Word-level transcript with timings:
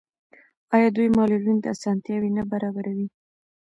آیا 0.75 0.89
دوی 0.95 1.07
معلولینو 1.17 1.61
ته 1.63 1.67
اسانتیاوې 1.75 2.29
نه 2.37 2.43
برابروي؟ 2.51 3.07